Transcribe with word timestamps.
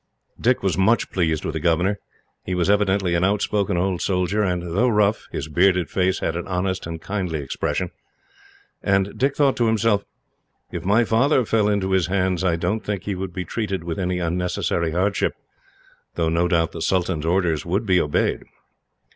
Dick 0.39 0.63
was 0.63 0.79
much 0.79 1.11
pleased 1.11 1.45
with 1.45 1.53
the 1.53 1.59
governor. 1.59 1.99
He 2.43 2.55
was 2.55 2.71
evidently 2.71 3.13
an 3.13 3.23
outspoken 3.23 3.77
old 3.77 4.01
soldier 4.01 4.41
and, 4.41 4.63
though 4.75 4.89
rough, 4.89 5.27
his 5.31 5.47
bearded 5.47 5.91
face 5.91 6.21
had 6.21 6.35
an 6.35 6.47
honest 6.47 6.87
and 6.87 6.99
kindly 6.99 7.37
expression, 7.39 7.91
and 8.81 9.21
he 9.21 9.29
thought 9.29 9.55
to 9.57 9.67
himself, 9.67 10.03
"If 10.71 10.83
my 10.83 11.03
father 11.05 11.45
fell 11.45 11.69
into 11.69 11.91
his 11.91 12.07
hands, 12.07 12.43
I 12.43 12.55
don't 12.55 12.83
think 12.83 13.03
he 13.03 13.13
would 13.13 13.31
be 13.31 13.45
treated 13.45 13.83
with 13.83 13.99
any 13.99 14.17
unnecessary 14.17 14.89
hardship, 14.89 15.35
though 16.15 16.29
no 16.29 16.47
doubt 16.47 16.71
the 16.71 16.81
sultan's 16.81 17.27
orders 17.27 17.63
would 17.63 17.85
be 17.85 18.01
obeyed." 18.01 18.41